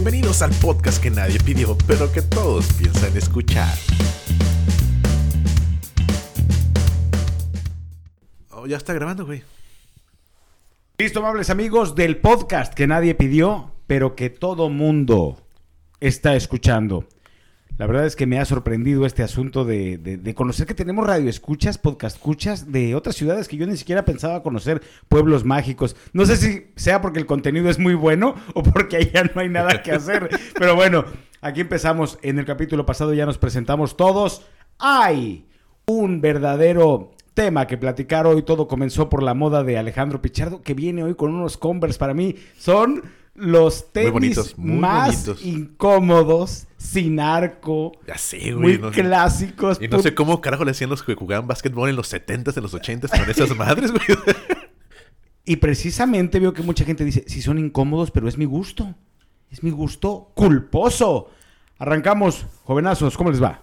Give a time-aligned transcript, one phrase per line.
[0.00, 3.76] Bienvenidos al podcast que nadie pidió, pero que todos piensan escuchar.
[8.52, 9.42] Oh, ya está grabando, güey.
[10.98, 15.36] Listo, amables amigos del podcast que nadie pidió, pero que todo mundo
[15.98, 17.04] está escuchando.
[17.78, 21.78] La verdad es que me ha sorprendido este asunto de, de- conocer que tenemos radioescuchas,
[21.78, 25.94] podcast escuchas de otras ciudades que yo ni siquiera pensaba conocer, pueblos mágicos.
[26.12, 29.48] No sé si sea porque el contenido es muy bueno o porque ya no hay
[29.48, 30.28] nada que hacer.
[30.58, 31.04] Pero bueno,
[31.40, 32.18] aquí empezamos.
[32.22, 34.44] En el capítulo pasado ya nos presentamos todos.
[34.80, 35.46] Hay
[35.86, 38.42] un verdadero tema que platicar hoy.
[38.42, 42.12] Todo comenzó por la moda de Alejandro Pichardo, que viene hoy con unos Converse para
[42.12, 42.34] mí.
[42.56, 43.02] Son
[43.38, 45.44] los tenis bonitos, muy más bonitos.
[45.44, 48.56] incómodos, sin arco, Ya sé, güey.
[48.56, 49.78] muy no clásicos.
[49.80, 52.62] Y no sé cómo carajo le hacían los que jugaban básquetbol en los 70s, en
[52.62, 54.02] los 80s con esas madres, güey.
[55.44, 58.94] Y precisamente veo que mucha gente dice, sí son incómodos, pero es mi gusto.
[59.50, 61.30] Es mi gusto culposo.
[61.78, 63.62] Arrancamos, jovenazos, ¿cómo les va?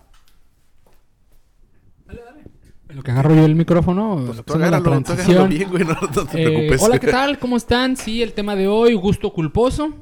[2.96, 5.50] Lo que agarro yo el micrófono, Pues tú haciendo la agárralo, tú agárralo transición.
[5.50, 5.84] bien, güey.
[5.84, 6.82] No, no te Eh, preocupes.
[6.82, 7.40] hola, ¿qué tal?
[7.40, 7.98] ¿Cómo están?
[7.98, 9.94] Sí, el tema de hoy, gusto culposo.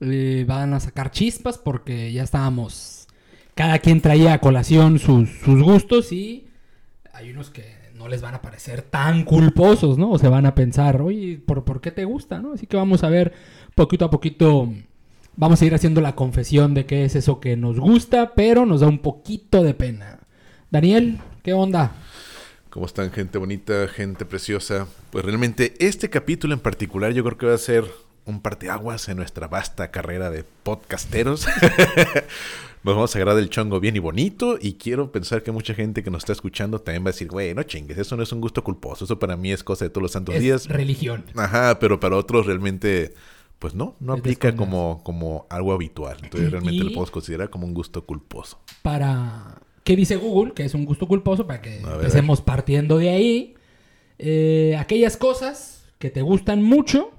[0.00, 3.06] Eh, van a sacar chispas porque ya estábamos...
[3.56, 6.46] Cada quien traía a colación sus, sus gustos y
[7.12, 7.64] hay unos que
[7.96, 10.10] no les van a parecer tan culposos, ¿no?
[10.12, 12.52] O se van a pensar, oye, ¿por, por qué te gusta, no?
[12.52, 13.32] Así que vamos a ver
[13.74, 14.72] poquito a poquito...
[15.34, 18.80] Vamos a ir haciendo la confesión de qué es eso que nos gusta, pero nos
[18.80, 20.20] da un poquito de pena.
[20.70, 21.92] Daniel, ¿qué onda?
[22.70, 24.86] ¿Cómo están, gente bonita, gente preciosa?
[25.10, 27.84] Pues realmente este capítulo en particular yo creo que va a ser
[28.26, 31.46] un parteaguas en nuestra vasta carrera de podcasteros.
[32.84, 36.04] Nos vamos a agarrar del chongo bien y bonito y quiero pensar que mucha gente
[36.04, 38.40] que nos está escuchando también va a decir, güey, no chingues, eso no es un
[38.40, 40.66] gusto culposo, eso para mí es cosa de todos los santos Es días.
[40.68, 41.24] religión.
[41.34, 43.14] Ajá, pero para otros realmente,
[43.58, 46.18] pues no, no aplica como, como algo habitual.
[46.22, 48.60] Entonces realmente Y- lo podemos considerar como un gusto culposo.
[48.82, 49.60] para...
[49.88, 50.52] ¿Qué dice Google?
[50.52, 53.54] Que es un gusto culposo para que ver, empecemos partiendo de ahí.
[54.18, 57.10] Eh, aquellas cosas que te gustan mucho,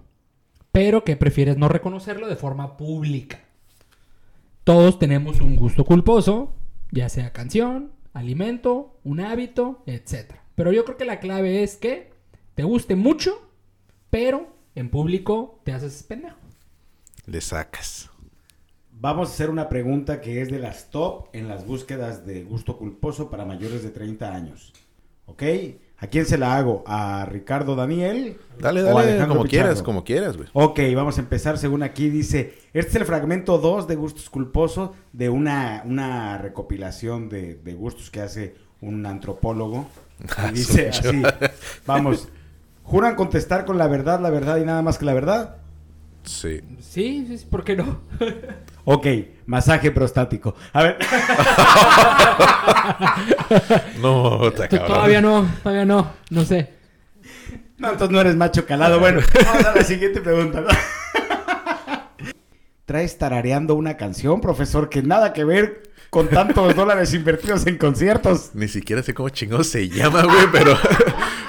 [0.72, 3.40] pero que prefieres no reconocerlo de forma pública.
[4.63, 6.53] Todos tenemos un gusto culposo,
[6.91, 10.35] ya sea canción, alimento, un hábito, etc.
[10.53, 12.12] Pero yo creo que la clave es que
[12.53, 13.50] te guste mucho,
[14.12, 16.38] pero en público te haces pendejo.
[17.25, 18.09] Le sacas.
[19.02, 22.78] Vamos a hacer una pregunta que es de las top en las búsquedas de gusto
[22.78, 24.74] culposo para mayores de 30 años.
[25.26, 25.42] ¿Ok?
[26.00, 26.84] ¿A quién se la hago?
[26.86, 28.36] ¿A Ricardo Daniel?
[28.59, 30.50] Dale, ¿O a dale, como quieras, como quieras, güey.
[30.52, 34.90] Ok, vamos a empezar según aquí dice, este es el fragmento 2 de gustos culposos
[35.14, 39.88] de una, una recopilación de, de gustos que hace un antropólogo.
[40.20, 41.24] Y Ah, dice así,
[41.86, 42.28] vamos,
[42.84, 45.56] ¿juran contestar con la verdad, la verdad y nada más que la verdad?
[46.24, 46.62] Sí.
[46.80, 48.02] Sí, sí, ¿por qué no?
[48.85, 49.06] Ok,
[49.46, 50.56] masaje prostático.
[50.74, 50.97] A ver,
[54.02, 54.96] No, está T- cabrón.
[54.97, 56.74] Todavía no, todavía no, no sé.
[57.78, 59.00] no, entonces no eres macho calado.
[59.00, 60.62] Bueno, vamos a la siguiente pregunta.
[60.62, 60.68] ¿no?
[62.85, 68.52] ¿Traes tarareando una canción, profesor, que nada que ver con tantos dólares invertidos en conciertos?
[68.56, 70.75] Ni siquiera sé cómo chingado se llama, güey, pero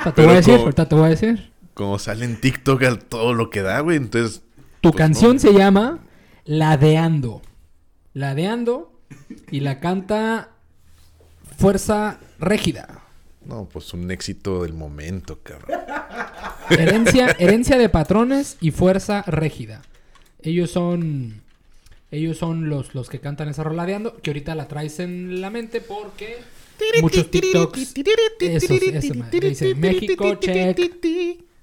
[0.05, 1.51] te Pero voy a decir, ahorita te voy a decir.
[1.73, 4.43] como sale en TikTok al todo lo que da, güey, entonces...
[4.81, 5.39] Tu pues, canción no.
[5.39, 6.01] se llama
[6.45, 7.43] Ladeando.
[8.13, 8.93] Ladeando
[9.51, 10.51] y la canta
[11.57, 13.03] Fuerza Régida.
[13.45, 15.81] No, pues un éxito del momento, cabrón.
[16.71, 19.83] Herencia, herencia de patrones y Fuerza Régida.
[20.43, 21.43] Ellos son
[22.11, 25.51] ellos son los, los que cantan esa rola Ladeando, que ahorita la traes en la
[25.51, 26.39] mente porque
[27.01, 27.95] muchos TikToks
[28.41, 30.77] eso, eso, madre, dice México, check.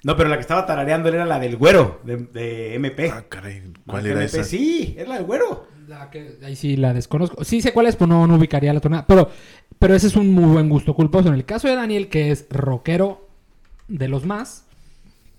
[0.03, 3.09] No, pero la que estaba tarareando era la del güero, de, de MP.
[3.11, 4.43] Ah, caray, ¿cuál era MP, esa?
[4.43, 5.67] Sí, es la del güero.
[5.87, 7.43] La que- ahí sí la desconozco.
[7.43, 9.05] Sí sé cuál es, pero no, no ubicaría la tonada.
[9.07, 9.29] Pero,
[9.79, 11.29] pero ese es un muy buen gusto culposo.
[11.29, 13.27] En el caso de Daniel, que es rockero
[13.87, 14.65] de los más,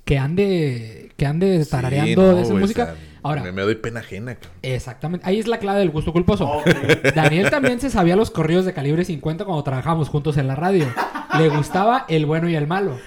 [0.04, 2.94] que ande, que ande Sí, tarareando no, de esa música.
[3.22, 4.52] Ahora, Me, me doy pena ajena, cabrón.
[4.62, 5.26] exactamente.
[5.28, 6.62] Ahí es la clave del gusto culposo.
[7.14, 10.86] Daniel también se sabía los corridos de calibre 50 cuando trabajamos juntos en la radio.
[11.38, 12.98] Le gustaba el bueno y el malo.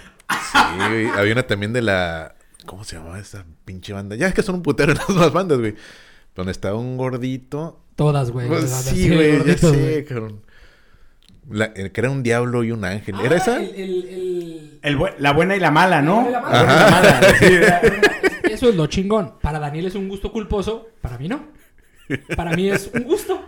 [0.51, 2.35] Sí, güey, había una también de la...
[2.65, 4.15] ¿Cómo se llamaba esa pinche banda?
[4.15, 5.75] Ya es que son un putero en las demás bandas, güey.
[6.35, 7.81] Donde estaba un gordito.
[7.95, 8.47] Todas, güey.
[8.47, 10.05] Pues sí, güey, ya gorditos, sé, güey.
[10.05, 10.41] cabrón.
[11.49, 13.15] La- el que era un diablo y un ángel.
[13.19, 13.57] ¿Era Ah, esa?
[13.61, 16.29] el- el- el- El bu- la buena y la mala, ¿no?
[16.29, 17.37] La buena y la buena y la mala.
[17.39, 17.81] sí, era-
[18.51, 19.39] Eso es lo chingón.
[19.41, 21.47] Para Daniel es un gusto culposo, para mí no.
[22.35, 23.43] Para mí es un gusto.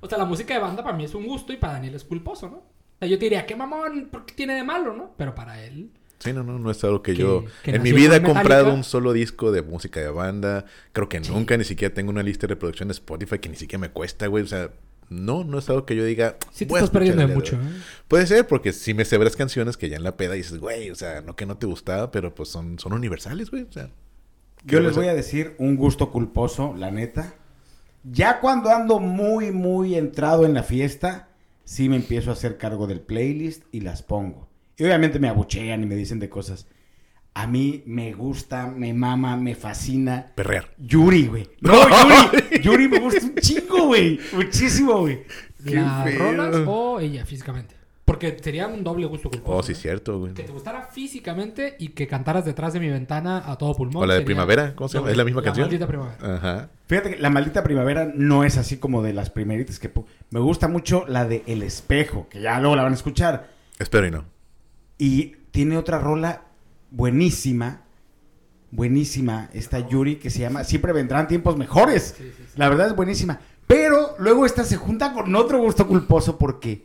[0.00, 2.04] O sea, la música de banda para mí es un gusto y para Daniel es
[2.04, 2.56] culposo, ¿no?
[2.56, 2.64] O
[2.98, 5.14] sea, yo te diría, qué mamón, ¿por qué tiene de malo, no?
[5.16, 7.44] Pero para él Sí, no, no, no es algo que, Que- yo...
[7.64, 10.66] que en mi vida he comprado un solo disco de música de banda.
[10.92, 13.80] Creo que nunca ni siquiera tengo una lista de reproducción de Spotify que ni siquiera
[13.80, 14.44] me cuesta, güey.
[14.44, 14.70] O sea,
[15.08, 16.36] no, no es algo que yo diga...
[16.52, 17.80] Sí te "Voy a estás perdiendo de mucho, día de hoy".
[17.80, 17.82] ¿eh?
[18.06, 20.90] Puede ser, porque sí me sé varias canciones que ya en la peda dices, güey,
[20.90, 23.62] o sea, no que no te gustaba, pero pues son, son universales, güey.
[23.62, 23.88] O sea,
[24.66, 27.34] Yo les voy a decir un gusto culposo, la neta.
[28.04, 31.28] Ya cuando ando muy, muy entrado en la fiesta,
[31.64, 34.49] sí me empiezo a hacer cargo del playlist y las pongo.
[34.80, 36.66] Y obviamente me abuchean y me dicen de cosas.
[37.34, 40.32] A mí me gusta, me mama, me fascina.
[40.34, 40.70] perrear.
[40.78, 41.48] Yuri, güey.
[41.60, 42.62] No, Yuri.
[42.62, 44.18] Yuri me gusta un chingo, güey.
[44.32, 45.22] Muchísimo, güey.
[45.62, 46.18] Qué ¿Las feo.
[46.18, 47.74] rolas o ella físicamente?
[48.06, 49.58] Porque sería un doble gusto culposo.
[49.58, 49.78] Oh, sí, ¿no?
[49.78, 50.32] cierto, güey.
[50.32, 54.02] Que te gustara físicamente y que cantaras detrás de mi ventana a todo pulmón.
[54.02, 55.10] O la de primavera, ¿cómo se llama?
[55.10, 55.66] ¿Es la misma canción?
[55.66, 56.16] maldita primavera.
[56.20, 56.70] Ajá.
[56.86, 59.92] Fíjate que la maldita primavera no es así como de las primeritas que...
[60.30, 63.50] Me gusta mucho la de El Espejo, que ya luego la van a escuchar.
[63.78, 64.24] Espero y no.
[65.00, 66.42] Y tiene otra rola
[66.90, 67.84] buenísima,
[68.70, 72.14] buenísima, esta Yuri, que se llama Siempre vendrán tiempos mejores.
[72.18, 72.52] Sí, sí, sí.
[72.56, 73.40] La verdad es buenísima.
[73.66, 76.84] Pero luego esta se junta con otro gusto culposo porque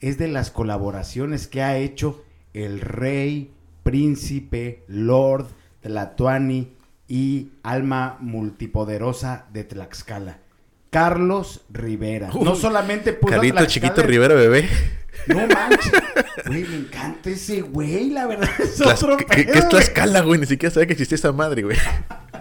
[0.00, 3.52] es de las colaboraciones que ha hecho el rey,
[3.84, 5.46] príncipe, lord,
[5.82, 6.72] Tlatuani
[7.06, 10.38] y alma multipoderosa de Tlaxcala.
[10.90, 12.28] Carlos Rivera.
[12.34, 14.68] no solamente puso Carlito Tlaxcala Chiquito Rivera, bebé.
[15.28, 15.92] No manches.
[16.46, 18.48] Güey, me encanta ese güey, la verdad.
[18.58, 19.68] Es otro ¿Qué, pedo, qué es.
[19.68, 20.40] Tlaxcala, güey?
[20.40, 21.76] Ni siquiera sabía que existía esa madre, güey.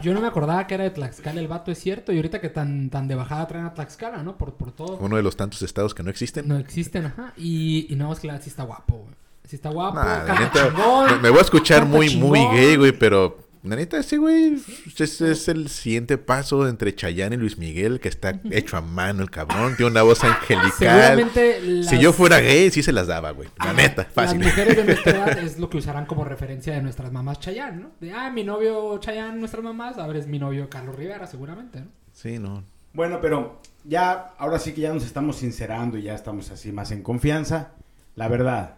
[0.01, 2.11] Yo no me acordaba que era de Tlaxcala el vato, es cierto.
[2.11, 4.37] Y ahorita que tan, tan de bajada traen a Tlaxcala, ¿no?
[4.37, 4.97] Por, por todo.
[4.97, 6.47] Uno de los tantos estados que no existen.
[6.47, 7.33] No existen, ajá.
[7.37, 9.15] Y, y no, es que la sí está guapo, güey.
[9.47, 9.95] Sí está guapo.
[9.95, 13.37] Nah, la canta neta, chingón, me, me voy a escuchar muy, muy gay, güey, pero
[13.63, 14.55] la neta, ese güey
[14.99, 19.21] es, es el siguiente paso entre Chayanne y Luis Miguel, que está hecho a mano
[19.21, 20.71] el cabrón, tiene una voz angelical.
[20.77, 23.49] Seguramente las- Si yo fuera gay, sí se las daba, güey.
[23.59, 24.39] La neta, fácil.
[24.39, 27.81] Las mujeres de nuestra edad es lo que usarán como referencia de nuestras mamás Chayanne,
[27.83, 27.91] ¿no?
[27.99, 31.81] De, ah, mi novio Chayanne, nuestras mamás, a ver, es mi novio Carlos Rivera, seguramente,
[31.81, 31.87] ¿no?
[32.13, 32.63] Sí, no.
[32.93, 36.91] Bueno, pero ya, ahora sí que ya nos estamos sincerando y ya estamos así más
[36.91, 37.71] en confianza.
[38.15, 38.75] La verdad,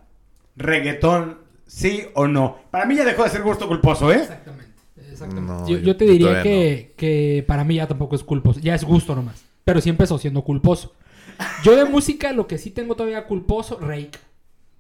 [0.56, 2.58] reggaetón, sí o no.
[2.72, 4.18] Para mí ya dejó de ser gusto culposo, ¿eh?
[4.22, 4.73] Exactamente.
[5.14, 5.52] Exactamente.
[5.52, 8.60] No, yo, te diría que, que para mí ya tampoco es culposo.
[8.60, 9.44] Ya es gusto nomás.
[9.64, 10.94] Pero sí empezó siendo culposo.
[11.64, 14.20] Yo de música, lo que sí tengo todavía culposo, Rake.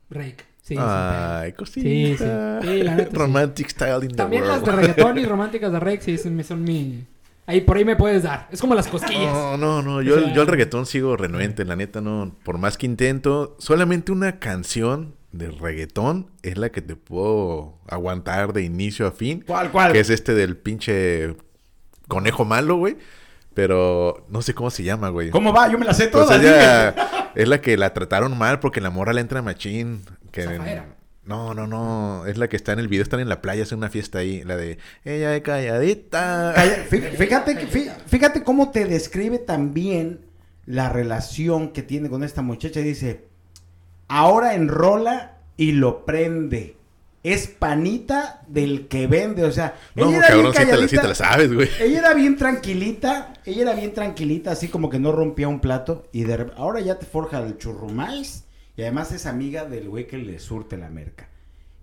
[0.09, 0.44] Rake.
[0.62, 2.62] Sí, sí, Ay, Sí, cosita.
[2.62, 2.68] sí.
[2.68, 3.15] Sí, la neta, sí.
[3.18, 6.63] Romantic style in the También las de reggaetón y románticas de Rake, sí, son, son
[6.63, 7.06] mi...
[7.45, 8.47] Ahí por ahí me puedes dar.
[8.51, 9.33] Es como las cosquillas.
[9.33, 10.01] No, no, no.
[10.01, 12.33] Yo, O sea- yo al reggaetón sigo renuente, la neta, no.
[12.45, 18.53] Por más que intento, solamente una canción de reggaetón es la que te puedo aguantar
[18.53, 19.44] de inicio a fin.
[19.45, 19.91] ¿Cuál, cuál?
[19.91, 21.35] Que es este del pinche
[22.07, 22.97] conejo malo, güey.
[23.53, 25.30] Pero no sé cómo se llama, güey.
[25.30, 25.69] ¿Cómo va?
[25.71, 27.03] Yo me la sé Pues ella dime.
[27.35, 30.01] es la que la trataron mal porque la morra le entra machín.
[30.31, 30.81] Que.
[31.25, 32.25] No, no, no.
[32.25, 34.44] Es la que está en el video, están en la playa, hace una fiesta ahí.
[34.44, 36.53] La de ella es calladita.
[36.56, 37.56] Calla- fí- Fíjate,
[38.07, 40.25] fíjate cómo te describe también
[40.65, 42.79] la relación que tiene con esta muchacha.
[42.81, 43.25] Dice,
[44.13, 46.77] ahora enrola y lo prende.
[47.24, 49.45] Es panita del que vende.
[49.45, 51.01] O sea, No, ella era bien cabrón, sí te, la, sí calladita.
[51.01, 51.69] te la sabes, güey.
[51.80, 56.07] Ella era bien tranquilita, ella era bien tranquilita, así como que no rompía un plato.
[56.12, 58.44] Y de ahora ya te forja el churrumais.
[58.75, 61.30] Y además es amiga del güey que le surte la merca.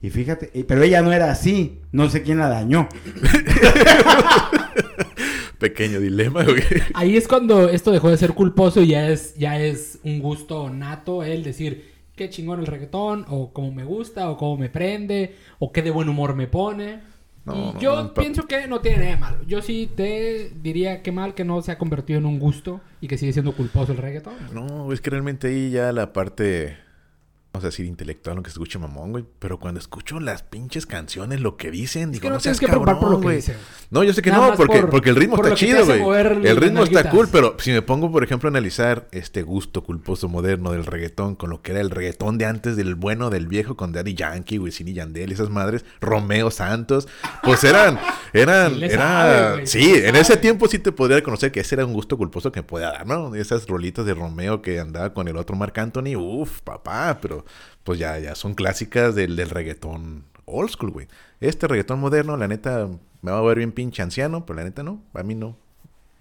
[0.03, 1.81] Y fíjate, eh, pero ella no era así.
[1.91, 2.89] No sé quién la dañó.
[5.59, 6.63] Pequeño dilema, güey.
[6.95, 10.71] Ahí es cuando esto dejó de ser culposo y ya es, ya es un gusto
[10.71, 11.90] nato el decir
[12.21, 15.91] qué chingón el reggaetón, o cómo me gusta, o cómo me prende, o qué de
[15.91, 17.01] buen humor me pone.
[17.47, 19.37] No, y yo no, pienso que no tiene nada de malo.
[19.47, 23.09] Yo sí te diría que mal que no se ha convertido en un gusto y
[23.09, 24.35] que sigue siendo culposo el reggaetón.
[24.53, 26.77] No, es que realmente ahí ya la parte,
[27.53, 29.25] vamos a decir, intelectual, aunque se escuche mamón, güey.
[29.39, 32.67] Pero cuando escucho las pinches canciones, lo que dicen, digo, que no no seas que
[32.67, 33.37] preocupar por cabrón, lo que güey.
[33.37, 33.57] dicen.
[33.91, 36.01] No, yo sé que Nada no, porque, por- porque el ritmo por está chido, güey.
[36.47, 40.29] El ritmo está cool, pero si me pongo, por ejemplo, a analizar este gusto culposo
[40.29, 43.77] moderno del reggaetón con lo que era el reggaetón de antes, del bueno, del viejo,
[43.77, 47.09] con Daddy Yankee, Wisin y Yandel, esas madres, Romeo Santos,
[47.43, 47.99] pues eran,
[48.33, 51.85] eran, Sí era, sabe, güey, en ese tiempo sí te podría reconocer que ese era
[51.85, 53.35] un gusto culposo que me podía dar, ¿no?
[53.35, 57.40] Esas rolitas de Romeo que andaba con el otro Marc Anthony, uff, papá, pero
[57.85, 61.09] pues ya, ya son clásicas del, del reggaetón old school, güey.
[61.41, 62.89] Este reggaetón moderno, la neta,
[63.23, 65.57] me va a ver bien pinche anciano, pero la neta no, a mí no,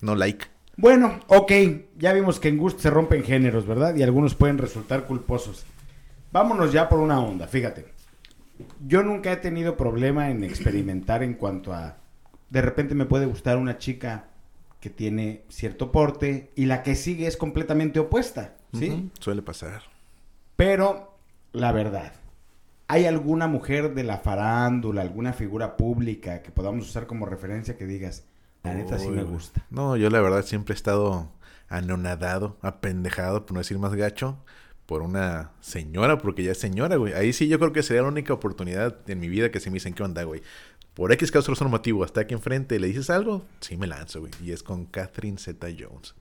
[0.01, 0.45] no like.
[0.77, 1.51] Bueno, ok,
[1.97, 3.95] ya vimos que en gusto se rompen géneros, ¿verdad?
[3.95, 5.65] Y algunos pueden resultar culposos.
[6.31, 7.85] Vámonos ya por una onda, fíjate.
[8.87, 11.97] Yo nunca he tenido problema en experimentar en cuanto a...
[12.49, 14.29] De repente me puede gustar una chica
[14.79, 19.09] que tiene cierto porte y la que sigue es completamente opuesta, ¿sí?
[19.19, 19.83] Suele pasar.
[20.55, 21.08] Pero,
[21.51, 22.13] la verdad,
[22.91, 27.85] ¿Hay alguna mujer de la farándula, alguna figura pública que podamos usar como referencia que
[27.85, 28.25] digas,
[28.63, 29.63] la neta sí me gusta?
[29.69, 31.31] No, yo la verdad siempre he estado
[31.67, 34.39] anonadado, apendejado, por no decir más gacho,
[34.87, 37.13] por una señora, porque ya es señora, güey.
[37.13, 39.75] Ahí sí yo creo que sería la única oportunidad en mi vida que se me
[39.75, 40.41] dicen, ¿qué onda, güey?
[40.95, 44.31] Por X causa motivo, hasta aquí enfrente le dices algo, sí me lanzo, güey.
[44.43, 46.15] Y es con Catherine Zeta Jones.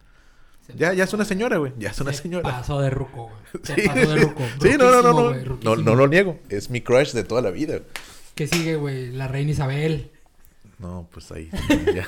[0.76, 1.72] Ya, ya es una señora, güey.
[1.78, 2.42] Ya es una Se señora.
[2.50, 3.36] Pasó de ruco, güey.
[3.64, 4.42] Se Sí, pasó de ruco.
[4.60, 5.76] sí, no, no, no, no.
[5.76, 5.94] no.
[5.94, 6.38] lo niego.
[6.48, 7.80] Es mi crush de toda la vida.
[8.34, 9.10] ¿Qué sigue, güey?
[9.12, 10.10] La reina Isabel.
[10.78, 11.50] No, pues ahí.
[11.94, 12.06] ya.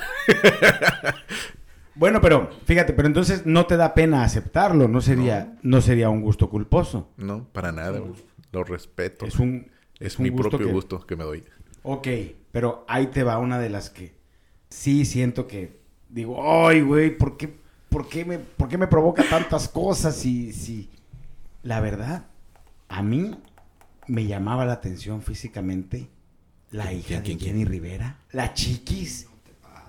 [1.95, 6.21] Bueno, pero fíjate, pero entonces no te da pena aceptarlo, no sería, no, sería un
[6.21, 7.09] gusto culposo.
[7.17, 8.13] No, para nada, güey.
[8.53, 9.25] Lo respeto.
[9.25, 11.43] Es un, Es un mi gusto propio que- gusto que me doy.
[11.83, 12.07] Ok,
[12.51, 14.13] pero ahí te va una de las que
[14.69, 17.53] sí siento que digo, ay, güey, ¿por qué,
[17.91, 20.15] por, qué me, ¿por qué me provoca tantas cosas?
[20.15, 20.89] Si, si...
[21.61, 22.25] La verdad,
[22.89, 23.35] a mí
[24.07, 26.09] me llamaba la atención físicamente
[26.71, 27.51] la ¿Quién, hija quién, de quién, quién?
[27.53, 29.27] Jenny Rivera, la chiquis.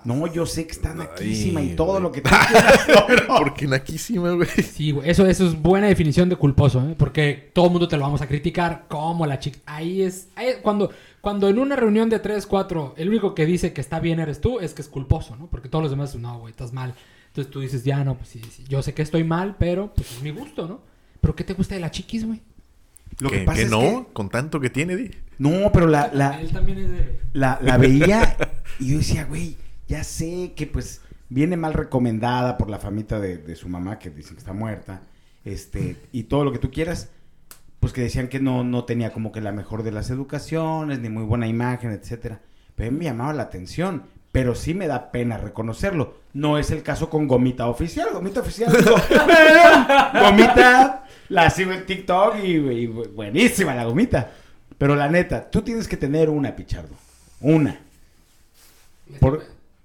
[0.03, 2.03] No, yo sé que está Ay, naquísima y todo güey.
[2.03, 4.49] lo que tú quieras, no, Porque naquísima, güey.
[4.49, 5.09] Sí, güey.
[5.09, 6.93] Eso, eso es buena definición de culposo, ¿eh?
[6.99, 8.83] Porque todo el mundo te lo vamos a criticar.
[8.89, 9.59] Como la chica.
[9.65, 10.27] Ahí es.
[10.35, 10.91] ahí- cuando,
[11.21, 14.41] cuando en una reunión de tres, cuatro, el único que dice que está bien eres
[14.41, 15.47] tú, es que es culposo, ¿no?
[15.47, 16.93] Porque todos los demás, no, güey, estás mal.
[17.33, 20.11] Entonces tú dices, ya no, pues sí, sí, yo sé que estoy mal, pero pues
[20.11, 20.81] es mi gusto, ¿no?
[21.19, 22.43] ¿Pero qué te gusta de la chiquis, güey?
[23.17, 24.13] Lo que, que pasa que es no, que...
[24.13, 25.09] con tanto que tiene, di.
[25.39, 27.19] No, pero la, la, Él también es de.
[27.33, 28.37] la, la veía
[28.79, 33.39] y yo decía, güey, ya sé que pues viene mal recomendada por la famita de,
[33.39, 35.01] de su mamá que dicen que está muerta,
[35.43, 37.09] este, y todo lo que tú quieras,
[37.79, 41.09] pues que decían que no, no tenía como que la mejor de las educaciones, ni
[41.09, 42.41] muy buena imagen, etcétera.
[42.75, 46.15] Pero a mí me llamaba la atención, pero sí me da pena reconocerlo.
[46.33, 48.09] No es el caso con Gomita Oficial.
[48.11, 48.95] Gomita Oficial, digo,
[50.21, 54.31] Gomita, la sigo en TikTok y, y buenísima la Gomita.
[54.79, 56.95] Pero la neta, tú tienes que tener una, Pichardo.
[57.41, 57.79] Una.
[59.19, 59.43] Por...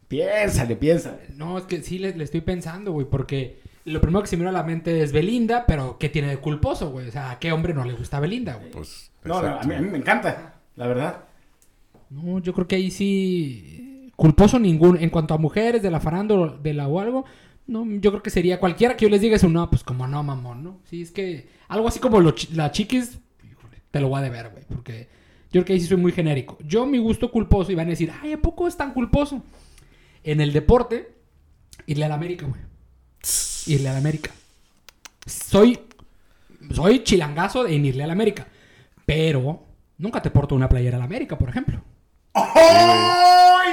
[0.09, 1.26] Piénsale, piénsale.
[1.37, 4.45] No, es que sí le, le estoy pensando, güey, porque lo primero que se me
[4.45, 7.09] viene a la mente es Belinda, pero ¿qué tiene de culposo, güey?
[7.09, 8.71] O sea, ¿a qué hombre no le gusta Belinda, güey?
[8.71, 9.11] Pues.
[9.25, 11.25] No, no, a, mí, a mí me encanta, la verdad.
[12.09, 13.88] No, yo creo que ahí sí.
[14.19, 14.99] Culposo ninguno.
[14.99, 17.25] En cuanto a mujeres de la farándula de la o algo,
[17.69, 20.25] no, yo creo que sería cualquiera que yo les diga eso, no, pues como no,
[20.25, 20.81] mamón, ¿no?
[20.91, 23.21] Sí, es que algo así como la chiquis,
[23.93, 25.07] te lo voy a deber, güey, porque
[25.45, 26.59] yo creo que ahí sí soy muy genérico.
[26.67, 29.41] Yo, mi gusto culposo, y van a decir, ay, ¿a poco es tan culposo?
[30.25, 31.15] En el deporte,
[31.87, 32.61] irle a la América, güey.
[33.69, 34.33] Irle a la América.
[35.27, 35.79] Soy,
[36.73, 38.49] soy chilangazo en irle a la América,
[39.07, 39.63] pero
[39.97, 41.85] nunca te porto una playera a América, por ejemplo.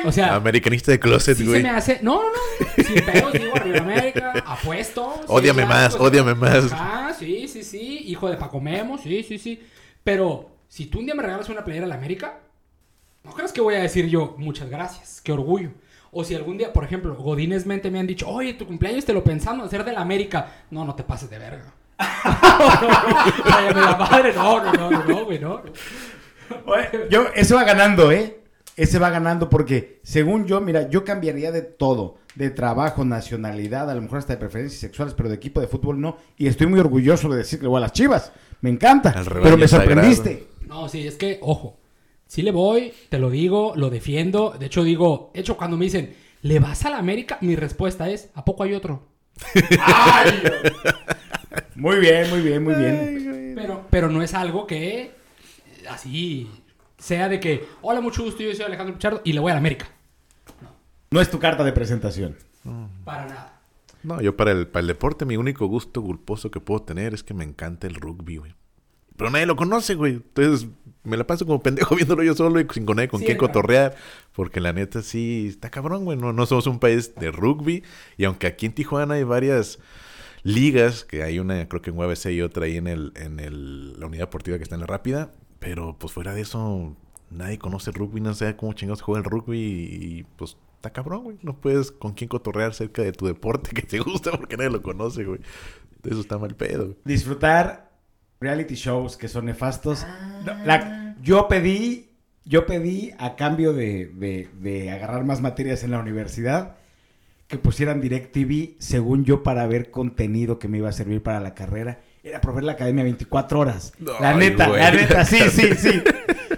[0.06, 1.64] O sea, Americanista de closet, sí se güey.
[1.64, 2.00] me hace.
[2.02, 2.84] No, no, no.
[2.84, 5.16] Sin pedos, digo, arriba América, apuesto.
[5.22, 6.66] sí, Ódiame claro, más, o sea, ódiame más.
[6.72, 8.04] Ah, sí, sí, sí.
[8.06, 9.66] Hijo de Paco Memo, sí, sí, sí.
[10.04, 12.38] Pero si tú un día me regalas una playera a la América,
[13.24, 15.22] ¿no crees que voy a decir yo muchas gracias?
[15.24, 15.72] Qué orgullo.
[16.12, 19.14] O si algún día, por ejemplo, Godines Mente me han dicho, oye, tu cumpleaños te
[19.14, 20.48] lo pensamos hacer de la América.
[20.70, 21.74] No, no te pases de verga.
[23.46, 25.62] Váyame la madre, no, no, no, no, no, güey, no.
[25.64, 25.64] no.
[26.72, 28.40] Oye, Yo, ese va ganando, ¿eh?
[28.76, 32.18] Ese va ganando porque, según yo, mira, yo cambiaría de todo.
[32.36, 36.02] De trabajo, nacionalidad, a lo mejor hasta de preferencias sexuales, pero de equipo de fútbol
[36.02, 36.18] no.
[36.38, 38.34] Y estoy muy orgulloso de decir que le voy a las chivas.
[38.60, 39.14] Me encanta.
[39.14, 39.68] Pero me sagrado.
[39.68, 40.48] sorprendiste.
[40.68, 41.80] No, sí, es que, ojo,
[42.28, 44.56] sí le voy, te lo digo, lo defiendo.
[44.60, 47.38] De hecho, digo, de hecho, cuando me dicen, ¿le vas a la América?
[47.40, 49.08] Mi respuesta es, ¿a poco hay otro?
[49.80, 50.32] ¡Ay!
[51.76, 53.54] Muy bien, muy bien, muy bien.
[53.56, 55.12] Pero, pero no es algo que eh,
[55.90, 56.50] así
[57.06, 59.60] sea de que, hola, mucho gusto, yo soy Alejandro Pichardo y le voy a la
[59.60, 59.88] América.
[61.12, 62.36] No es tu carta de presentación.
[63.04, 63.62] Para nada.
[64.02, 67.24] No, yo para el, para el deporte, mi único gusto culposo que puedo tener es
[67.24, 68.56] que me encanta el rugby, güey.
[69.18, 70.14] Pero nadie lo conoce, güey.
[70.14, 70.68] Entonces
[71.04, 73.38] me la paso como pendejo viéndolo yo solo y sin con nadie con Sí, quién
[73.38, 73.96] cotorrear.
[74.34, 76.18] Porque la neta sí está cabrón, güey.
[76.18, 77.84] No, no somos un país de rugby.
[78.18, 79.78] Y aunque aquí en Tijuana hay varias
[80.42, 84.00] ligas, que hay una creo que en UABC y otra ahí en, el, en el,
[84.00, 85.32] la unidad deportiva que está en la rápida.
[85.66, 86.96] Pero pues fuera de eso,
[87.32, 89.58] nadie conoce el rugby, no sabe cómo chingados juega el rugby.
[89.60, 91.38] Y, pues está cabrón, güey.
[91.42, 94.82] No puedes con quién cotorrear cerca de tu deporte que te gusta porque nadie lo
[94.82, 95.40] conoce, güey.
[96.04, 96.84] Eso está mal pedo.
[96.86, 96.98] güey.
[97.04, 97.92] Disfrutar
[98.40, 100.06] reality shows que son nefastos.
[100.46, 102.10] No, la- yo pedí,
[102.44, 106.76] yo pedí a cambio de, de- de agarrar más materias en la universidad
[107.48, 111.54] que pusieran DirecTV, según yo, para ver contenido que me iba a servir para la
[111.56, 112.02] carrera.
[112.26, 113.94] Era por ver la academia 24 horas.
[114.20, 114.82] la Ay, neta, güey.
[114.82, 116.02] la neta, sí, sí, sí.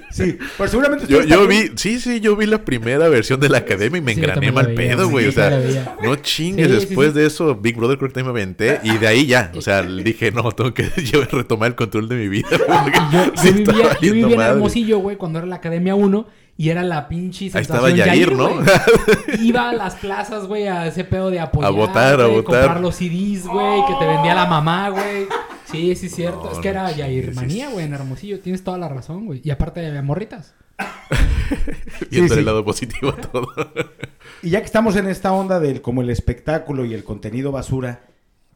[0.10, 3.50] Sí, pues seguramente Yo, yo también- vi, sí, sí, yo vi la primera versión de
[3.50, 5.26] la academia y me Sí, engrané la mal veía, pedo, sí, güey.
[5.26, 6.68] yo O sea, la no chingues.
[6.68, 7.20] Sí, sí, Después sí.
[7.20, 8.80] de eso, Big Brother creo que también me aventé.
[8.84, 12.16] Y de ahí ya, o sea, dije, no, tengo que yo retomar el control de
[12.16, 12.48] mi vida.
[12.50, 14.52] porque Yo, yo sí vivía, yo vivía en madre.
[14.54, 18.50] Hermosillo, güey, cuando era la Academia 1 y era la pinche Ahí estaba Yair, ¿no?
[18.56, 18.66] güey.
[19.46, 22.44] Iba a las plazas, güey, a ese pedo de apoyar, A votar, a votar.
[22.46, 25.28] comprar los CDs, güey, que te vendía la mamá, güey.
[25.72, 26.44] Sí, sí, cierto.
[26.46, 27.74] No, es que era sí, Yair sí, manía, sí.
[27.74, 28.40] güey, en Hermosillo.
[28.40, 29.42] Tienes toda la razón, güey.
[29.44, 30.56] Y aparte de morritas.
[32.12, 32.40] Viendo sí.
[32.40, 33.48] el lado positivo a todo.
[34.44, 38.02] Y ya que estamos en esta onda del como el espectáculo y el contenido basura,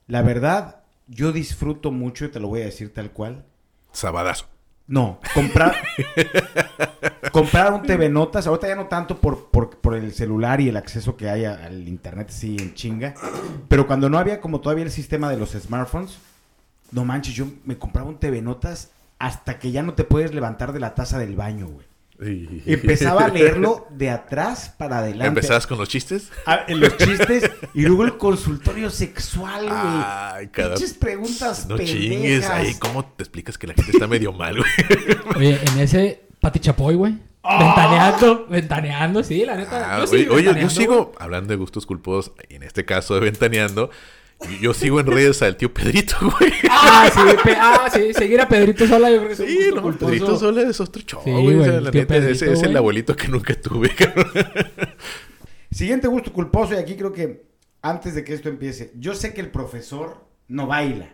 [0.06, 3.46] la verdad, yo disfruto mucho, y te lo voy a decir tal cual.
[3.91, 4.46] Sabadazo.
[4.86, 5.75] No, comprar
[7.32, 10.77] comprar un TV Notas, ahorita ya no tanto por, por, por el celular y el
[10.77, 13.15] acceso que hay a- al internet, sí, en chinga,
[13.68, 16.18] pero cuando no había como todavía el sistema de los smartphones,
[16.92, 20.74] no manches, yo me compraba un TV Notas hasta que ya no te puedes levantar
[20.74, 21.86] de la taza del baño, güey.
[22.24, 25.28] Y- Empezaba a leerlo de atrás para adelante.
[25.28, 26.30] ¿Empezabas con los chistes?
[26.46, 29.74] Ah, en los chistes y luego el consultorio sexual, güey.
[29.76, 30.76] Ay, cada...
[30.76, 32.00] Pinches preguntas No pendejas.
[32.02, 32.50] chingues.
[32.50, 35.18] Ahí, ¿cómo te explicas que la gente está medio mal, güey?
[35.36, 37.18] Oye, en ese Pati Chapoy, güey.
[37.44, 39.96] Ventaneando, ventaneando, sí, la neta.
[39.96, 43.90] Ah, yo oye, oye, yo sigo hablando de gustos culposos, en este caso de ventaneando.
[44.60, 46.52] Yo sigo en redes al tío Pedrito, güey.
[46.70, 50.06] Ah, sí, pe- ah, sí, seguir a Pedrito Sola, yo creo que Sí, no, culposo.
[50.08, 51.56] Pedrito Sola es otro Sí, güey.
[51.58, 54.28] o sea, güey, la tío neta, ese Pedrito, es el abuelito que nunca tuve, cabrón.
[55.72, 57.46] Siguiente gusto culposo, y aquí creo que
[57.82, 61.14] antes de que esto empiece, yo sé que el profesor no baila.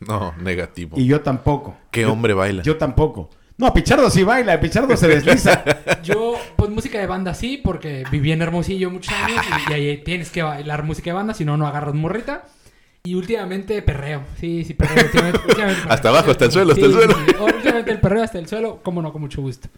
[0.00, 0.98] No, negativo.
[0.98, 1.76] Y yo tampoco.
[1.90, 2.62] ¿Qué Yo- hombre baila?
[2.62, 3.30] Yo tampoco.
[3.58, 5.64] No, Pichardo sí baila, Pichardo se desliza.
[6.02, 10.04] Yo, pues música de banda sí, porque viví en Hermosillo muchos años y, y ahí
[10.04, 12.44] tienes que bailar música de banda, si no, no agarras morrita.
[13.06, 14.22] Y últimamente perreo.
[14.40, 15.04] Sí, sí, perreo.
[15.04, 15.92] Últimamente, últimamente perreo.
[15.92, 17.14] Hasta abajo, hasta el suelo, hasta Sí, el suelo.
[17.14, 17.34] sí, sí.
[17.40, 19.68] Últimamente el perreo hasta el suelo, cómo no, con mucho gusto.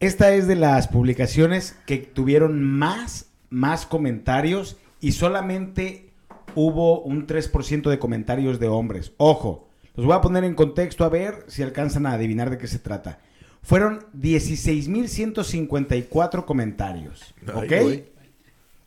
[0.00, 6.10] Esta es de las publicaciones que tuvieron más, más comentarios y solamente
[6.56, 9.12] hubo un 3% de comentarios de hombres.
[9.16, 12.66] Ojo, los voy a poner en contexto a ver si alcanzan a adivinar de qué
[12.66, 13.20] se trata.
[13.62, 17.34] Fueron 16.154 comentarios.
[17.54, 17.72] ¿Ok?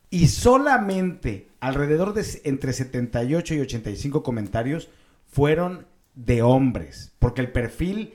[0.09, 4.89] Y solamente alrededor de entre 78 y 85 comentarios
[5.27, 7.13] fueron de hombres.
[7.19, 8.13] Porque el perfil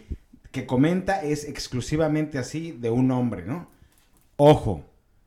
[0.51, 3.69] que comenta es exclusivamente así de un hombre, ¿no?
[4.37, 4.85] Ojo,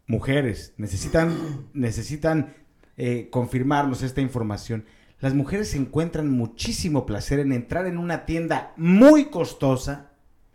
[0.08, 2.54] mujeres, necesitan, necesitan
[2.98, 4.86] eh, confirmarnos esta información.
[5.20, 10.12] Las mujeres encuentran muchísimo placer en entrar en una tienda muy costosa,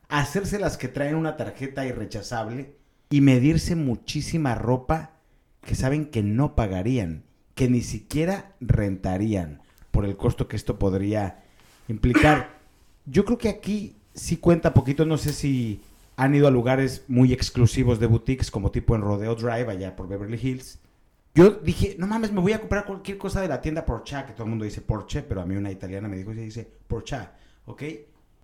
[0.09, 2.75] hacerse las que traen una tarjeta irrechazable
[3.11, 5.13] y medirse muchísima ropa
[5.63, 7.25] que saben que no pagarían,
[7.61, 11.45] que ni siquiera rentarían por el costo que esto podría
[11.89, 12.59] implicar.
[13.05, 15.83] Yo creo que aquí sí cuenta poquito, no sé si
[16.17, 20.09] han ido a lugares muy exclusivos de boutiques como tipo en Rodeo Drive allá por
[20.09, 20.79] Beverly Hills.
[21.35, 24.33] Yo dije, no mames, me voy a comprar cualquier cosa de la tienda Porcha, que
[24.33, 27.35] todo el mundo dice Porsche, pero a mí una italiana me dijo, sí, dice Porcha,
[27.67, 27.83] ¿ok?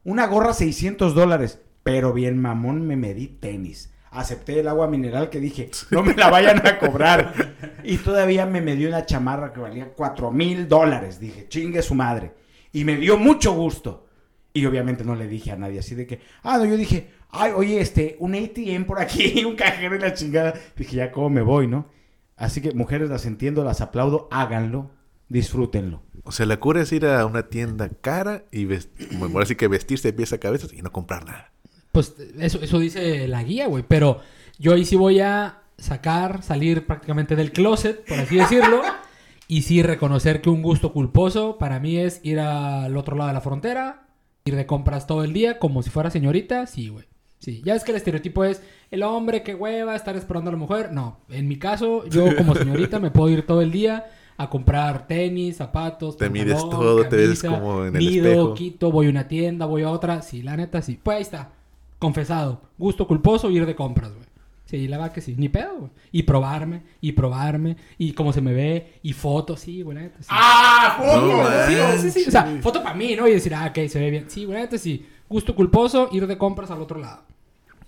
[0.05, 3.95] Una gorra 600 dólares, pero bien mamón me medí tenis.
[4.19, 7.35] Acepté el agua mineral que dije, no me la vayan a cobrar.
[7.85, 11.21] Y todavía me medió una chamarra que valía 4 mil dólares.
[11.21, 12.33] Dije, chingue su madre.
[12.73, 14.09] Y me dio mucho gusto.
[14.53, 17.53] Y obviamente no le dije a nadie así de que, ah, no, yo dije, ay,
[17.55, 20.55] oye, este, un ATM por aquí, un cajero y la chingada.
[20.77, 21.89] Dije, ya, ¿cómo me voy, no?
[22.37, 24.91] Así que, mujeres, las entiendo, las aplaudo, háganlo,
[25.29, 26.03] disfrútenlo.
[26.25, 29.55] O sea, la cura es ir a una tienda cara y vest- como ahora sí
[29.55, 31.53] que vestirse de pies a cabeza y no comprar nada.
[31.97, 33.83] Pues eso, eso dice la guía, güey.
[33.89, 34.21] Pero
[34.59, 38.83] yo ahí sí voy a sacar, salir prácticamente del closet, por así decirlo.
[39.49, 43.33] y sí reconocer que un gusto culposo para mí es ir al otro lado de
[43.33, 44.09] la frontera,
[44.45, 46.67] ir de compras todo el día como si fuera señorita.
[46.67, 47.07] Sí, güey.
[47.39, 50.59] Sí, ya es que el estereotipo es el hombre que hueva, estar esperando a la
[50.59, 50.93] mujer.
[50.93, 54.07] No, en mi caso, yo como señorita me puedo ir todo el día
[54.37, 58.55] a comprar tenis, zapatos, Te mides todo, te ves camisa, como en el mido, espejo.
[58.55, 60.21] quito, voy a una tienda, voy a otra.
[60.21, 61.01] Sí, la neta sí.
[61.03, 61.53] Pues ahí está.
[61.99, 62.61] Confesado.
[62.79, 64.27] Gusto culposo ir de compras, güey.
[64.67, 65.35] Sí, la verdad que sí.
[65.39, 65.91] Ni pedo, güey.
[66.13, 70.19] Y probarme, y probarme, y cómo se me ve, y fotos, sí, güey, la neta
[70.21, 70.29] sí.
[70.31, 70.99] ¡Ah!
[70.99, 72.29] No, Sí, sí, sí.
[72.29, 73.29] O sea, foto para mí, ¿no?
[73.29, 74.25] Y decir, ah, ok, se ve bien.
[74.29, 75.07] Sí, güey, neta sí.
[75.29, 77.23] Gusto culposo, ir de compras al otro lado.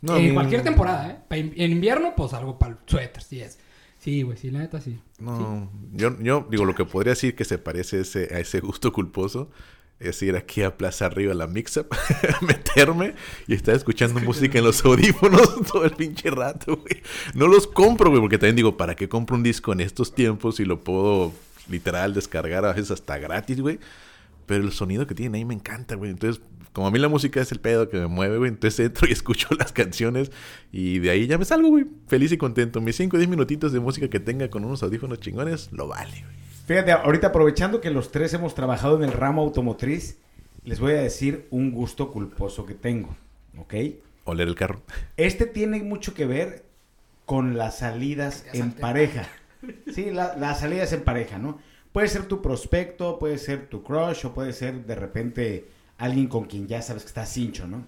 [0.01, 1.19] No, en cualquier temporada, ¿eh?
[1.27, 3.59] Pa- En invierno, pues algo para el suéter, sí es.
[3.99, 4.97] Sí, güey, sí, la neta sí.
[5.19, 8.61] No, yo, yo digo, lo que podría decir que se parece a ese, a ese
[8.61, 9.51] gusto culposo
[10.01, 11.89] es ir aquí a Plaza Arriba la Mix-Up,
[12.41, 13.15] meterme
[13.47, 17.03] y estar escuchando música en los audífonos todo el pinche rato, güey.
[17.35, 20.57] No los compro, güey, porque también digo, ¿para qué compro un disco en estos tiempos
[20.57, 21.33] si lo puedo
[21.69, 23.79] literal descargar a veces hasta gratis, güey?
[24.49, 26.11] pero el sonido que tienen ahí me encanta, güey.
[26.11, 29.07] Entonces, como a mí la música es el pedo que me mueve, güey, entonces entro
[29.07, 30.33] y escucho las canciones
[30.73, 32.81] y de ahí ya me salgo, güey, feliz y contento.
[32.81, 36.25] Mis 5 o 10 minutitos de música que tenga con unos audífonos chingones, lo vale,
[36.25, 36.48] güey.
[36.69, 40.19] Fíjate, ahorita aprovechando que los tres hemos trabajado en el ramo automotriz,
[40.65, 43.17] les voy a decir un gusto culposo que tengo,
[43.57, 43.73] ¿ok?
[44.25, 44.83] Oler el carro.
[45.17, 46.67] Este tiene mucho que ver
[47.25, 49.27] con las salidas en pareja.
[49.95, 51.59] Sí, la- las salidas en pareja, ¿no?
[51.91, 56.45] Puede ser tu prospecto, puede ser tu crush o puede ser de repente alguien con
[56.45, 57.87] quien ya sabes que está cincho, ¿no?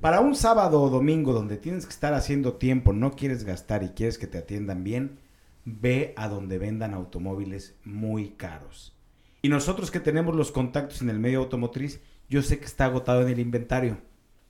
[0.00, 3.90] Para un sábado o domingo donde tienes que estar haciendo tiempo, no quieres gastar y
[3.90, 5.18] quieres que te atiendan bien,
[5.66, 8.96] ve a donde vendan automóviles muy caros.
[9.42, 12.00] Y nosotros que tenemos los contactos en el medio automotriz,
[12.30, 13.98] yo sé que está agotado en el inventario.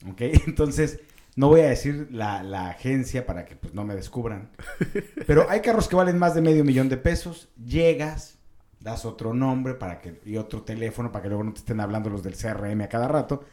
[0.09, 0.21] ¿Ok?
[0.47, 1.01] Entonces,
[1.35, 4.51] no voy a decir la, la agencia para que pues, no me descubran.
[5.27, 7.49] Pero hay carros que valen más de medio millón de pesos.
[7.65, 8.39] Llegas,
[8.79, 12.11] das otro nombre para que, y otro teléfono para que luego no te estén hablando
[12.11, 13.45] los del CRM a cada rato.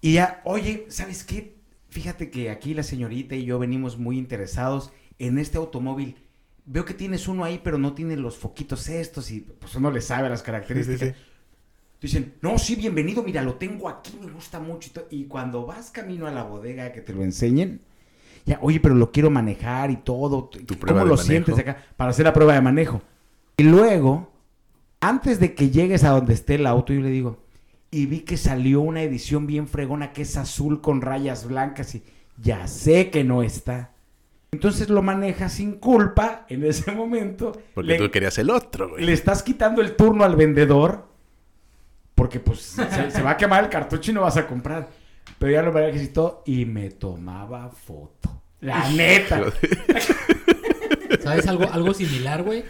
[0.00, 1.60] Y ya, oye, ¿sabes qué?
[1.90, 6.16] Fíjate que aquí la señorita y yo venimos muy interesados en este automóvil.
[6.66, 10.00] Veo que tienes uno ahí, pero no tiene los foquitos estos y pues uno le
[10.00, 11.00] sabe las características.
[11.00, 11.26] Sí, sí,
[12.00, 14.90] Dicen, no, sí, bienvenido, mira, lo tengo aquí, me gusta mucho.
[15.10, 17.82] Y, y cuando vas camino a la bodega que te lo enseñen,
[18.46, 20.44] ya, oye, pero lo quiero manejar y todo.
[20.44, 21.84] Tu ¿Cómo lo sientes acá?
[21.96, 23.02] Para hacer la prueba de manejo.
[23.58, 24.32] Y luego,
[25.00, 27.38] antes de que llegues a donde esté el auto, yo le digo,
[27.90, 32.02] y vi que salió una edición bien fregona que es azul con rayas blancas y
[32.38, 33.92] ya sé que no está.
[34.52, 37.52] Entonces lo manejas sin culpa en ese momento.
[37.74, 39.04] Porque Le- tú querías el otro, güey.
[39.04, 41.08] le estás quitando el turno al vendedor
[42.14, 44.88] porque pues se, se va a quemar el cartucho y no vas a comprar.
[45.38, 48.42] Pero ya lo manejé y todo y me tomaba foto.
[48.60, 49.40] La neta.
[51.22, 52.64] ¿Sabes algo, algo similar, güey?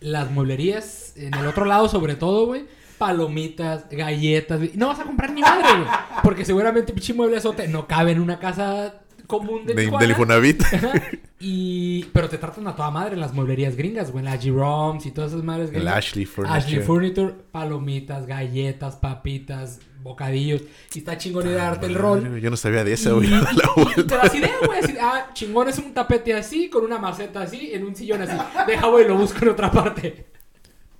[0.00, 2.66] Las mueblerías, en el otro lado sobre todo, güey.
[2.98, 4.60] Palomitas, galletas.
[4.74, 5.88] No vas a comprar ni madre, güey.
[6.22, 8.94] Porque seguramente pinche mueble azote no cabe en una casa
[9.28, 10.00] común de, De, Tijuana.
[10.02, 10.62] del Infonavit.
[11.40, 12.04] Y...
[12.12, 14.24] Pero te tratan a toda madre en las mueblerías gringas, güey.
[14.24, 15.94] Las G-Roms y todas esas madres El gringas.
[15.96, 16.58] Ashley Furniture.
[16.58, 20.62] Ashley Furniture, palomitas, galletas, papitas, bocadillos.
[20.94, 22.40] Y está chingón ir a darte el rol.
[22.40, 23.28] Yo no sabía de esa, Y- güey.
[23.96, 24.80] y- y te das idea, güey.
[24.80, 28.36] así, ah, chingón es un tapete así, con una maceta así, en un sillón así.
[28.66, 30.26] Deja, güey, lo busco en otra parte.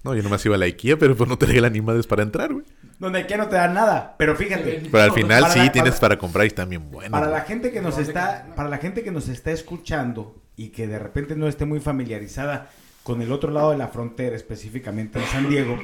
[0.04, 2.22] No, yo nomás iba a la IKEA, pero pues no te regalan ni madres para
[2.22, 2.64] entrar, güey.
[2.98, 4.14] Donde aquí no te dan nada.
[4.18, 4.82] Pero fíjate.
[4.90, 7.10] Pero al final Para sí la- tienes para- para comprar y están bien buenos.
[7.12, 10.86] Para la gente que nos está, para la gente que nos está escuchando y que
[10.86, 12.70] de repente no esté muy familiarizada
[13.02, 15.78] con el otro lado de la frontera, específicamente en San Diego,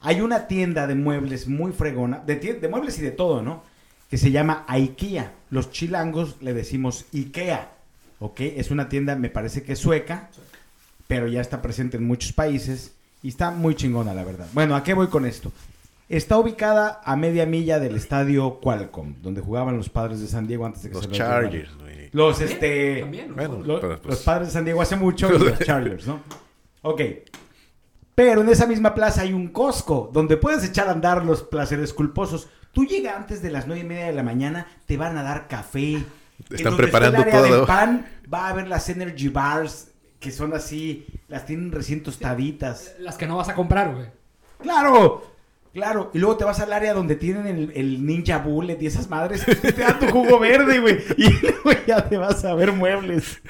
[0.00, 3.62] hay una tienda de muebles muy fregona, de, de muebles y de todo, ¿no?
[4.10, 5.32] Que se llama IKEA.
[5.50, 7.70] Los chilangos le decimos IKEA,
[8.20, 8.40] ¿ok?
[8.40, 10.28] Es una tienda, me parece que es sueca,
[11.08, 12.92] pero ya está presente en muchos países
[13.24, 14.46] y está muy chingona, la verdad.
[14.52, 15.50] Bueno, ¿a qué voy con esto?
[16.08, 20.66] Está ubicada a media milla del estadio Qualcomm, donde jugaban los padres de San Diego
[20.66, 21.18] antes de que Los se los.
[21.18, 22.10] Chargers, güey.
[22.12, 23.00] Los, este...
[23.00, 23.34] También, ¿no?
[23.34, 26.20] Bueno, lo- pero, pues, los padres de San Diego hace mucho y los Chargers, ¿no?
[26.82, 27.00] Ok.
[28.14, 31.92] Pero en esa misma plaza hay un Costco, donde puedes echar a andar los placeres
[31.92, 32.48] culposos.
[32.72, 35.48] Tú llegas antes de las nueve y media de la mañana, te van a dar
[35.48, 35.94] café.
[35.94, 36.06] En
[36.50, 37.56] Están está preparando el área todo.
[37.56, 39.88] del pan, va a haber las Energy Bars,
[40.24, 42.94] que son así, las tienen recién tostaditas.
[42.98, 44.06] Las que no vas a comprar, güey.
[44.58, 45.34] ¡Claro!
[45.74, 49.10] Claro, y luego te vas al área donde tienen el, el Ninja Bullet y esas
[49.10, 50.98] madres, y te dan tu jugo verde, güey.
[51.16, 53.42] Y luego ya te vas a ver muebles.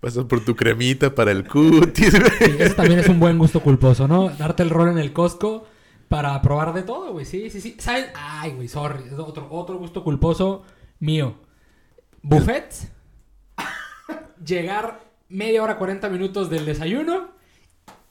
[0.00, 2.32] Pasas por tu cremita para el cutis, güey.
[2.38, 4.30] Sí, ese también es un buen gusto culposo, ¿no?
[4.30, 5.66] Darte el rol en el Costco
[6.08, 7.26] para probar de todo, güey.
[7.26, 7.76] Sí, sí, sí.
[7.78, 8.06] ¿Sabes?
[8.14, 9.04] Ay, güey, sorry.
[9.04, 10.62] Es otro, otro gusto culposo
[10.98, 11.34] mío.
[12.22, 12.74] Buffet.
[14.46, 17.30] Llegar media hora, 40 minutos del desayuno.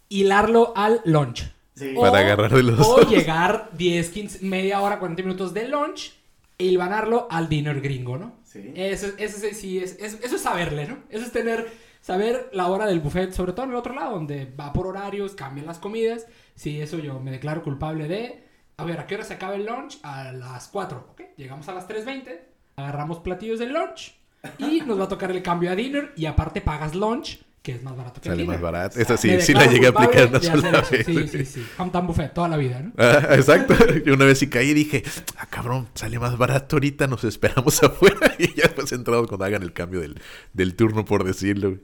[0.10, 1.52] Hilarlo al lunch.
[1.76, 1.94] Sí.
[1.96, 3.10] O- Para agarrar de los O dos.
[3.10, 6.14] llegar 10, 15, media hora, 40 minutos del lunch
[6.58, 8.34] e hilvanarlo al dinner gringo, ¿no?
[8.44, 8.72] Sí.
[8.76, 10.98] Eso, eso sí- sí es, es- eso es saberle, ¿no?
[11.10, 14.46] Eso es tener, saber la hora del buffet, sobre todo en el otro lado, donde
[14.60, 16.26] va por horarios, cambian las comidas.
[16.56, 18.44] Sí, eso yo me declaro culpable de...
[18.78, 20.00] A ver, ¿a qué hora se acaba el lunch?
[20.04, 21.22] A las 4, ¿ok?
[21.38, 22.40] Llegamos a las 3.20,
[22.78, 24.16] agarramos platillos del lunch
[24.58, 27.84] y nos va a tocar el cambio a dinner y aparte pagas lunch, que es
[27.84, 28.72] más barato que el Sale más dinner.
[28.72, 29.00] barato.
[29.00, 31.06] Esa sí, sí la llegué a aplicar una sola vez.
[31.06, 31.66] Sí, sí, sí.
[31.78, 32.94] Hamilton Buffet toda la vida, ¿no?
[32.98, 33.76] Ah, exacto.
[34.06, 35.04] Yo una vez sí caí y dije,
[35.38, 38.34] ah, cabrón, sale más barato ahorita, nos esperamos afuera.
[38.40, 40.20] Y ya después entramos cuando hagan el cambio del,
[40.54, 41.78] del turno, por decirlo.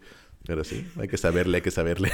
[0.47, 2.11] Pero sí, hay que saberle, hay que saberle.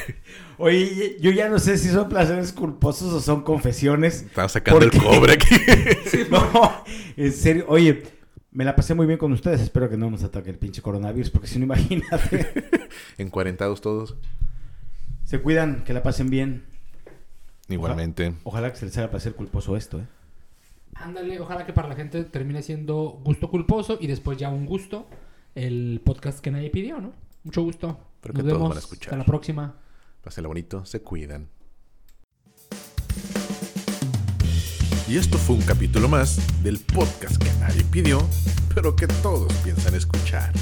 [0.58, 4.22] Oye, yo ya no sé si son placeres culposos o son confesiones.
[4.22, 5.56] Estamos sacando el Porque- cobre aquí.
[6.32, 6.84] No,
[7.18, 7.66] en serio.
[7.68, 8.04] Oye,
[8.52, 9.62] me la pasé muy bien con ustedes.
[9.62, 12.54] Espero que no nos ataque el pinche coronavirus, porque si no, imagínate.
[13.18, 14.16] Encuarentados todos.
[15.24, 16.66] Se cuidan, que la pasen bien.
[17.70, 18.36] Igualmente.
[18.44, 20.08] Ojalá que se les haga placer culposo esto, ¿eh?
[20.96, 25.08] Ándale, ojalá que para la gente termine siendo gusto culposo y después ya un gusto
[25.56, 27.14] el podcast que nadie pidió, ¿no?
[27.44, 27.98] Mucho gusto.
[28.22, 28.70] Pero Nos que todos vemos.
[28.70, 29.06] van a escuchar.
[29.14, 29.76] Hasta la próxima.
[30.22, 31.48] Pásenla bonito, se cuidan.
[35.08, 38.26] Y esto fue un capítulo más del podcast que nadie pidió,
[38.74, 40.54] pero que todos piensan escuchar.